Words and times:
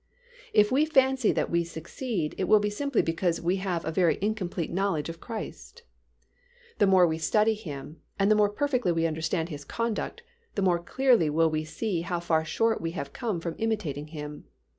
If 0.51 0.71
we 0.71 0.83
fancy 0.87 1.31
that 1.33 1.51
we 1.51 1.63
succeed 1.63 2.33
it 2.39 2.45
will 2.45 2.57
be 2.59 2.71
simply 2.71 3.03
because 3.03 3.39
we 3.39 3.57
have 3.57 3.85
a 3.85 3.91
very 3.91 4.17
incomplete 4.19 4.71
knowledge 4.71 5.09
of 5.09 5.21
Christ. 5.21 5.83
The 6.79 6.87
more 6.87 7.05
we 7.05 7.19
study 7.19 7.53
Him, 7.53 8.01
and 8.17 8.31
the 8.31 8.35
more 8.35 8.49
perfectly 8.49 8.91
we 8.91 9.05
understand 9.05 9.49
His 9.49 9.63
conduct, 9.63 10.23
the 10.55 10.63
more 10.63 10.79
clearly 10.79 11.29
will 11.29 11.51
we 11.51 11.65
see 11.65 12.01
how 12.01 12.19
far 12.19 12.43
short 12.43 12.81
we 12.81 12.93
have 12.93 13.13
come 13.13 13.39
from 13.39 13.53
imitating 13.59 14.07
Him. 14.07 14.45